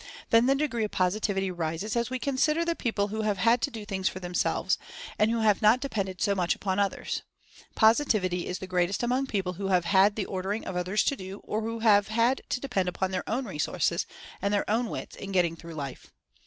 Then 0.31 0.47
the 0.47 0.55
degree 0.55 0.83
of 0.83 0.89
Positivity 0.89 1.51
rises 1.51 1.95
as 1.95 2.09
we 2.09 2.17
consider 2.17 2.65
the 2.65 2.73
people 2.75 3.09
who 3.09 3.21
have 3.21 3.37
had 3.37 3.61
to 3.61 3.69
do 3.69 3.85
things 3.85 4.09
for 4.09 4.19
themselves, 4.19 4.79
and 5.19 5.29
who 5.29 5.41
have 5.41 5.61
not 5.61 5.79
depended 5.79 6.19
so 6.23 6.33
much 6.33 6.55
upon 6.55 6.79
others. 6.79 7.21
Positivity 7.75 8.47
is 8.47 8.57
the 8.57 8.65
greatest 8.65 9.03
among 9.03 9.27
people 9.27 9.53
who 9.53 9.67
have 9.67 9.85
had 9.85 10.15
the 10.15 10.25
ordering 10.25 10.65
of 10.65 10.75
others 10.75 11.03
to 11.03 11.15
do, 11.15 11.37
or 11.43 11.61
who 11.61 11.81
have 11.81 12.07
had 12.07 12.41
to 12.49 12.59
depend 12.59 12.89
upon 12.89 13.11
their 13.11 13.29
own 13.29 13.45
resources, 13.45 14.07
and 14.41 14.51
their 14.51 14.67
own 14.67 14.89
wits, 14.89 15.15
in 15.15 15.31
getting 15.31 15.55
through 15.55 15.75
life. 15.75 16.11